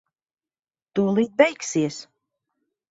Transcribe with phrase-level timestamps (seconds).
[1.01, 2.03] Tūlīt beigsies.